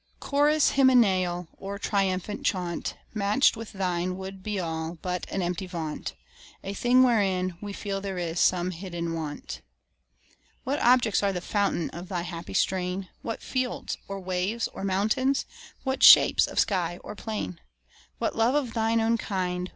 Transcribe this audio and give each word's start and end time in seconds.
Chorus 0.19 0.71
hymeneal 0.71 1.47
Or 1.59 1.77
triumphal 1.77 2.39
chaunt, 2.39 2.95
Match'd 3.13 3.55
with 3.55 3.73
thine, 3.73 4.17
would 4.17 4.41
be 4.41 4.59
all 4.59 4.97
But 5.03 5.27
an 5.29 5.43
empty 5.43 5.67
vaunt 5.67 6.15
A 6.63 6.73
thing 6.73 7.03
wherein 7.03 7.55
we 7.61 7.71
feel 7.71 8.01
there 8.01 8.17
is 8.17 8.39
some 8.39 8.71
hidden 8.71 9.13
want. 9.13 9.61
What 10.63 10.79
objects 10.81 11.21
are 11.21 11.31
the 11.31 11.39
fountains 11.39 11.91
Of 11.93 12.09
thy 12.09 12.23
happy 12.23 12.55
strain? 12.55 13.09
What 13.21 13.43
fields, 13.43 13.97
or 14.07 14.19
waves, 14.19 14.67
or 14.69 14.83
mountains? 14.83 15.45
What 15.83 16.01
shapes 16.01 16.47
of 16.47 16.57
sky 16.57 16.97
or 17.03 17.15
plain? 17.15 17.59
What 18.17 18.35
love 18.35 18.55
of 18.55 18.73
thine 18.73 18.99
own 18.99 19.19
kind? 19.19 19.69